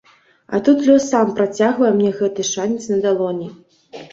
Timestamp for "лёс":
0.87-1.03